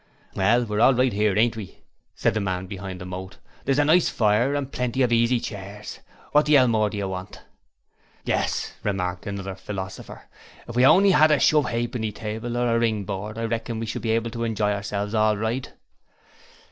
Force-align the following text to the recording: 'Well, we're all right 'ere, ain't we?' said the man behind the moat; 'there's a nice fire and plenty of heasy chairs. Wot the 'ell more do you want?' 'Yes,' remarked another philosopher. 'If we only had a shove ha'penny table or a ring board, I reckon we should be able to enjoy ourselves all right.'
'Well, 0.33 0.65
we're 0.65 0.79
all 0.79 0.95
right 0.95 1.13
'ere, 1.13 1.37
ain't 1.37 1.55
we?' 1.55 1.77
said 2.15 2.33
the 2.33 2.39
man 2.39 2.65
behind 2.65 2.99
the 2.99 3.05
moat; 3.05 3.37
'there's 3.65 3.77
a 3.77 3.85
nice 3.85 4.09
fire 4.09 4.55
and 4.55 4.71
plenty 4.71 5.03
of 5.03 5.11
heasy 5.11 5.39
chairs. 5.39 5.99
Wot 6.33 6.47
the 6.47 6.57
'ell 6.57 6.67
more 6.67 6.89
do 6.89 6.97
you 6.97 7.07
want?' 7.07 7.41
'Yes,' 8.25 8.73
remarked 8.81 9.27
another 9.27 9.53
philosopher. 9.53 10.23
'If 10.67 10.75
we 10.75 10.87
only 10.87 11.11
had 11.11 11.29
a 11.29 11.37
shove 11.39 11.69
ha'penny 11.69 12.11
table 12.11 12.57
or 12.57 12.73
a 12.75 12.79
ring 12.79 13.03
board, 13.03 13.37
I 13.37 13.43
reckon 13.45 13.77
we 13.79 13.85
should 13.85 14.01
be 14.01 14.09
able 14.09 14.31
to 14.31 14.43
enjoy 14.43 14.71
ourselves 14.71 15.13
all 15.13 15.37
right.' 15.37 15.71